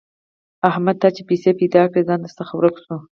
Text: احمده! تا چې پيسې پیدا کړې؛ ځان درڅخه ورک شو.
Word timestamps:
احمده! 0.69 0.97
تا 1.01 1.09
چې 1.15 1.21
پيسې 1.29 1.51
پیدا 1.61 1.83
کړې؛ 1.91 2.01
ځان 2.07 2.19
درڅخه 2.23 2.53
ورک 2.57 2.75
شو. 2.83 2.97